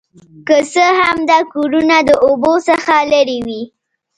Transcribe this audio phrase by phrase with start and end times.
[0.47, 3.63] که څه هم دا کورونه د اوبو څخه لرې وي